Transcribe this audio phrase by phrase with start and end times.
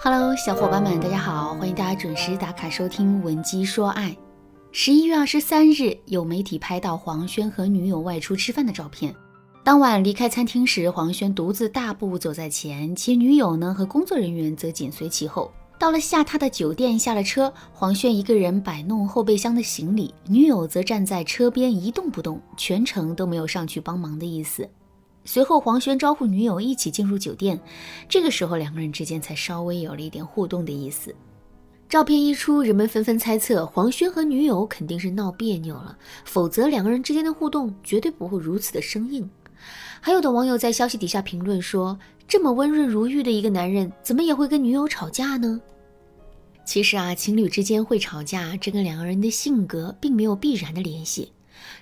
[0.00, 1.54] Hello，小伙伴们，大家好！
[1.54, 4.10] 欢迎大家准时打卡收听《文姬说爱》。
[4.70, 9.12] 十一月二十三日，有媒体拍到黄轩和女友外出吃饭的照片。
[9.64, 15.50] 当晚离开餐厅时，黄轩独自大步走在前，其女友呢和工作人员则紧随其后。
[15.80, 24.68] 到了下榻的酒店，下了车，黄轩一个人摆弄后备箱的行李，女友则站在车边一动不动，全程都没有上去帮忙的意思。
[25.24, 27.60] 随后，黄轩招呼女友一起进入酒店，
[28.08, 31.14] 这个时候两个人之间才稍微有了一点互动的意思。
[31.88, 39.28] 照片一出，人们纷纷猜测黄轩和女友肯定是闹别扭了，否则两个人之间的互动绝对不会如此的生硬。
[40.00, 41.98] 还有的网友在消息底下评论说
[42.28, 45.60] ：“这么温润如玉的一个男人，怎么也会跟女友吵架呢？”
[46.64, 51.32] 其实啊，情侣之间会吵架，这跟两个人的性格并没有必然的联系。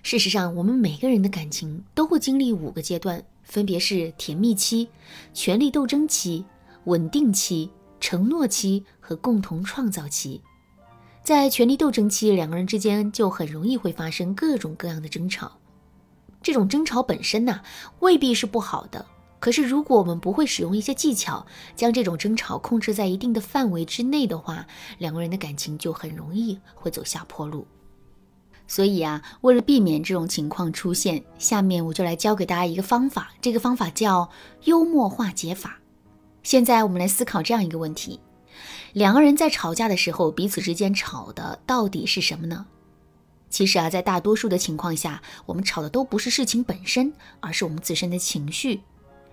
[0.03, 3.25] 事实上，我们每个人的感情都会经历五个阶段。
[3.43, 4.89] 分别是甜蜜期、
[5.33, 6.45] 权力斗争期、
[6.87, 10.43] 稳定期、承诺期和共同创造期。
[11.23, 15.53] 在权力斗争期，两个人之间就很容易会发生各种各样的争吵。
[16.43, 17.61] 这种争吵本身呐，
[18.01, 19.07] 未必是不好的。
[19.39, 24.67] 可是，如果我们不会使用一些技巧，将这种争吵控制在一定的范围之内的话，
[24.99, 27.65] 两个人的感情就很容易会走下坡路。
[28.69, 33.33] 所以啊，为了避免这种情况出现，下面我就来教给大家一个方法。
[33.41, 34.29] 这个方法叫
[34.65, 35.79] 幽默化解法。
[36.43, 38.21] 现在我们来思考这样一个问题：
[38.93, 42.67] 两个人在吵架的时候，彼此之间吵的到底是什么呢？
[43.49, 48.81] 其实啊，在大多数的情况下，我们吵的都不是事情本身，而是我们自身的情绪。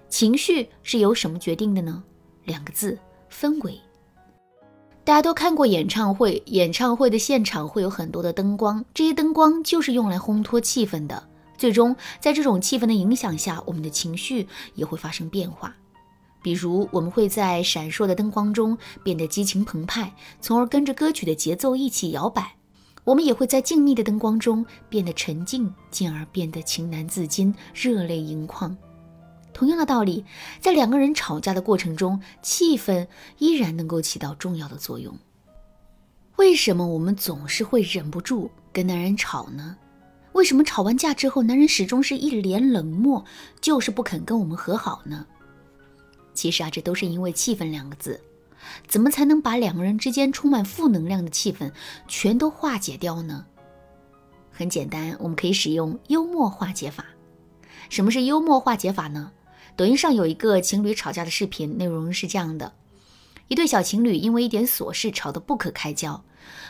[0.08, 2.04] 情绪是由什么决定的呢？
[2.45, 2.98] 两个字：
[3.31, 3.80] 氛围。
[5.05, 11.21] 大家都看过演唱会，演唱会的现场会有很多的灯光，这些灯光就是用来烘托气氛的。
[11.57, 15.75] 最终，在这种气氛的影响下，我们的情绪也会发生变化。
[16.41, 22.43] 比如，我们会在闪烁的灯光中变得激情澎湃，从而跟着歌曲的节奏一起摇摆；
[23.03, 28.75] 我们也会在静谧的灯光中变得沉静，进而变得情难自禁，热泪盈眶。
[29.63, 30.25] 同样的道理，
[30.59, 33.07] 在两个人吵架的过程中，气氛
[33.37, 35.17] 依然能够起到重要的作用。
[36.35, 39.77] 为什么我们总是会忍不住跟男人吵呢？
[40.33, 43.23] 为什么吵完架之后，男人始终是一脸冷漠，
[43.61, 45.25] 就是不肯跟我们和好呢？
[46.33, 48.19] 其实啊，这都是因为气氛两个字。
[48.85, 51.71] 怎么才能把两个人之间充满负能量的气氛
[52.09, 53.45] 全都化解掉呢？
[54.51, 57.05] 很简单，我们可以使用幽默化解法。
[57.89, 59.31] 什么是幽默化解法呢？
[59.76, 62.73] 抖音上有一个情侣吵架的视频，内容是这样的：
[63.48, 66.23] 一对小情侣因为一点琐事吵得不可开交，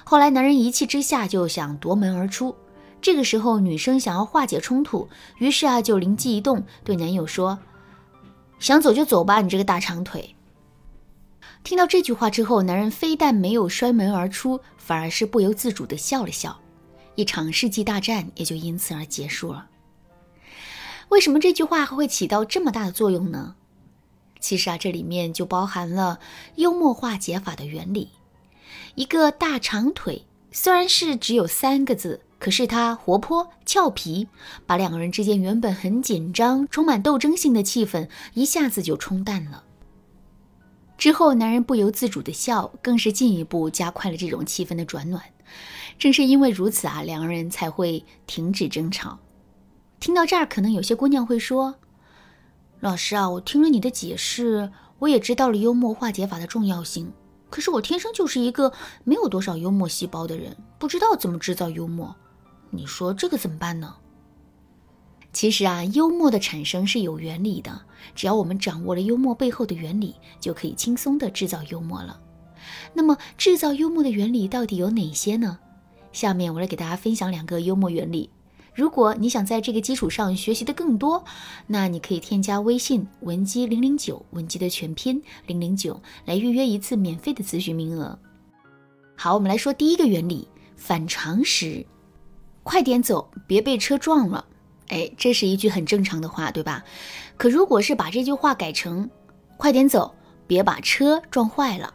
[0.03, 2.55] 后来男人一气之下就想夺门而出。
[3.01, 7.59] 这个时候女生想要化解冲突，于是啊就灵机一动，对男友说
[8.59, 10.33] ：“想走就走吧，你这个大长腿。”
[11.65, 16.57] 听到这句话之后，男人非但没有摔门而出，反而是不由自主地笑了笑，
[17.15, 19.67] 一场世纪大战也就因此而结束了。
[21.13, 23.53] 为什么这句话还会起到这么大的作用呢？
[24.39, 26.19] 其实啊，这里面就包含了
[26.55, 28.09] 幽默化解法的原理。
[28.95, 34.27] 一个大长腿虽然是只有三个字，可是它活泼俏皮，
[34.65, 39.63] 把两个人之间原本很紧张、充满斗争性的气氛一下子就冲淡了。
[40.97, 45.21] 之后，男人不由自主的笑，更是进一步加快了这种气氛的转暖。
[45.99, 49.19] 正是因为如此啊，两个人才会停止争吵。
[50.03, 51.75] 听到这儿，可能有些姑娘会说
[52.81, 54.69] ：“老师啊，我听了你的解释，
[54.99, 57.13] 我也知道了幽默化解法的重要性。
[57.49, 58.73] 可是我天生就是一个
[59.05, 62.13] 没有多少幽默细胞的人，不知道怎么制造幽默。
[62.69, 63.95] 你说这个怎么办呢？”
[65.31, 67.83] 其实啊，幽默的产生是有原理的，
[68.13, 72.19] 只要我们掌握了幽默背后的原理，就可以轻松的制造幽默了。
[72.93, 75.59] 那么，制造幽默的原理到底有哪些呢？
[76.11, 78.29] 下面我来给大家分享两个幽默原理。
[78.75, 81.23] 如果你想在这个基础上学习的更多，
[81.67, 88.17] 那你可以添加微信文姬零零九，文姬的全拼零零九，来预约一次免费的咨询名额。
[89.15, 91.85] 好，我们来说第一个原理：反常识。
[92.63, 94.43] 快点走，别被车撞了。
[94.87, 96.83] 哎，这是一句很正常的话，对吧？
[97.37, 99.09] 可如果是把这句话改成
[99.55, 100.15] “快点走，
[100.47, 101.93] 别把车撞坏了”，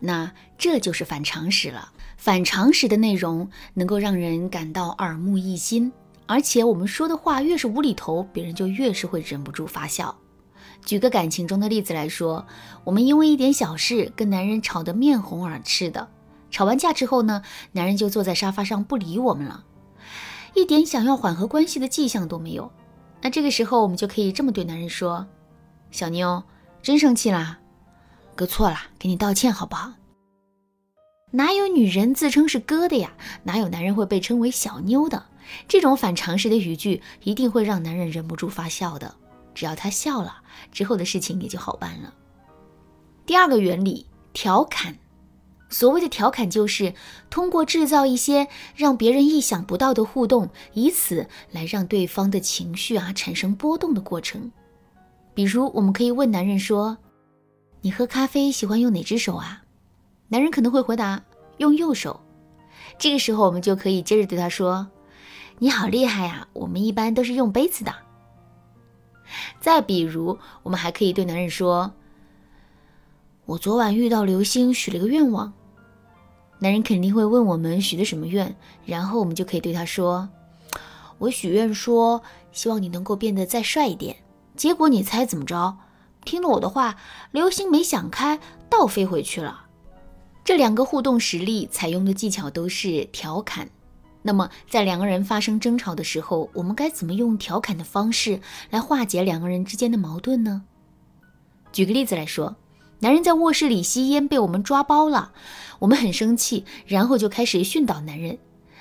[0.00, 1.92] 那这就是反常识了。
[2.16, 5.92] 反常识的内容能够让人感到耳目一新。
[6.26, 10.14] 而且我们说的话越是无厘头，别人就越是会忍不住发笑。
[10.84, 12.46] 举个感情中的例子来说，
[12.84, 16.08] 我们因为一点小事跟男人吵得面红耳赤的，
[16.50, 17.42] 吵完架之后呢，
[17.72, 19.64] 男人就坐在沙发上不理我们了，
[20.54, 22.70] 一点想要缓和关系的迹象都没有。
[23.22, 25.26] 那这个时候我们就可以这么对男人说
[25.90, 26.42] ：“小妞，
[26.82, 27.58] 真生气啦？
[28.34, 29.92] 哥错了，给你道歉好不好？
[31.30, 33.12] 哪有女人自称是哥的呀？
[33.44, 35.24] 哪有男人会被称为小妞的？
[35.68, 39.14] 这种反常识的语句一定会让男人忍不住发笑的。
[39.54, 40.42] 只要他笑了，
[40.72, 42.12] 之后的事情也就好办了。
[43.24, 44.96] 第二个原理，调侃。
[45.70, 46.94] 所谓的调侃，就是
[47.30, 48.46] 通过制造一些
[48.76, 54.52] 让别人意想不到的互动，以此来让对方的情绪啊产生波动的过程。
[55.34, 56.96] 比如，我们可以问男人说
[57.82, 59.62] ：“你喝咖啡喜欢用哪只手啊？”
[60.28, 61.24] 男人可能会回答
[61.58, 62.20] 用右手，
[62.98, 64.86] 这个时候我们就可以接着对他说
[65.58, 67.94] ：“你好厉害呀，我们一般都是用杯子的。”
[69.60, 71.92] 再比如，我们还可以对男人说
[73.46, 75.52] ：“我昨晚遇到流星，许了个愿望。”
[76.60, 78.54] 男人肯定会问我们许的什么愿，
[78.84, 80.28] 然后我们就可以对他说
[81.18, 82.22] ：“我许愿说
[82.52, 84.16] 希望你能够变得再帅一点。”
[84.56, 85.76] 结果你猜怎么着？
[86.24, 86.96] 听了我的话，
[87.32, 88.38] 流星没想开，
[88.70, 89.66] 倒飞回去了。
[90.44, 93.68] 这两个互动实例采用的技巧都是调侃。
[94.26, 98.40] 那么，在两个人发生争吵的时候，我们该怎么用调侃的方式
[98.70, 100.62] 来化解两个人之间的矛盾呢？
[101.72, 102.56] 举个例子来说，
[103.00, 105.32] 男人在卧室里吸烟被我们抓包了，
[105.78, 108.38] 我们很生气，然后就开始训导男人。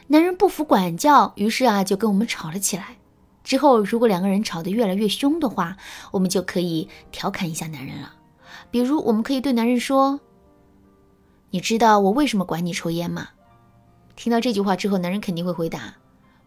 [0.08, 2.96] 男人不服管教，于是啊就跟我们吵了起来。
[3.44, 5.76] 之后，如果两个人吵得越来越凶的话，
[6.12, 8.14] 我们就可以调侃一下男人了。
[8.72, 10.22] 比如，我们可以对男人说。
[11.50, 13.28] 你知道我为什么管你抽烟吗？
[14.16, 15.94] 听到这句话之后，男人肯定会回答：“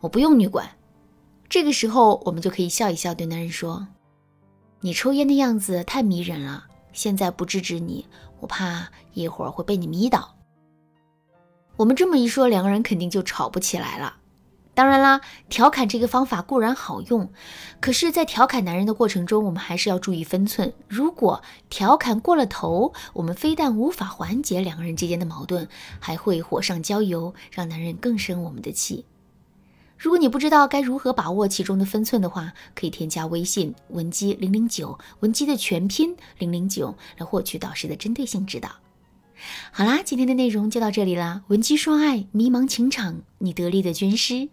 [0.00, 0.68] 我不用你管。”
[1.48, 3.86] 这个时候，我们就可以笑一笑，对男人说
[4.80, 8.06] ：“你抽烟的样子太迷人了，现在不制止你，
[8.40, 10.34] 我怕一会儿会被你迷倒。”
[11.76, 14.16] 我们这么一说，两个人肯定就吵不起来了。
[14.76, 17.32] 当然啦，调侃这个方法固然好用，
[17.80, 20.70] 可是，在调侃男人的过程中，我们还是要注意分寸。
[20.86, 25.66] 如果调侃过了头，我们非但无法缓解两个人之间的矛盾，
[25.98, 29.06] 还会火上浇油，让男人更生我们的气。
[29.96, 38.68] 如果你不知道该如何把握其中的分寸的话，可以添加微信文姬零零九，文姬的全拼零零九，来获取导师的针对性指导。
[39.72, 44.50] 好啦，今天的内容就到这里啦，文姬说爱，迷茫情场，你得力的军师。